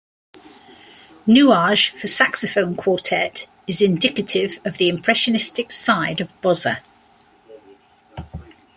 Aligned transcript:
"Nuages" 1.27 1.89
for 1.91 2.07
Saxophone 2.07 2.75
Quartet 2.75 3.51
is 3.67 3.83
indicative 3.83 4.57
of 4.65 4.77
the 4.77 4.89
Impressionistic 4.89 5.69
side 5.69 6.19
of 6.19 6.31
Bozza. 6.41 6.79